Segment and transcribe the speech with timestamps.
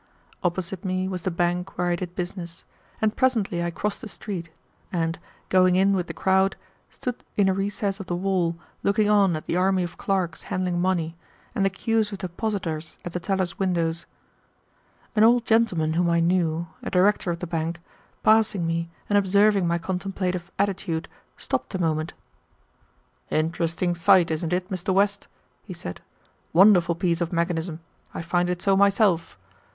[0.41, 2.65] Opposite me was the bank where I did business,
[3.03, 4.49] and presently I crossed the street,
[4.91, 6.55] and, going in with the crowd,
[6.89, 10.81] stood in a recess of the wall looking on at the army of clerks handling
[10.81, 11.15] money,
[11.53, 14.07] and the cues of depositors at the tellers' windows.
[15.15, 17.79] An old gentleman whom I knew, a director of the bank,
[18.23, 21.07] passing me and observing my contemplative attitude,
[21.37, 22.13] stopped a moment.
[23.29, 24.91] "Interesting sight, isn't it, Mr.
[24.95, 25.27] West,"
[25.63, 26.01] he said.
[26.53, 27.81] "Wonderful piece of mechanism;
[28.15, 29.37] I find it so myself.